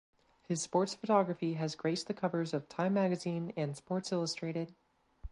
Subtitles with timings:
[0.47, 4.73] His sports photography has graced the covers of Time Magazine and Sports Illustrated.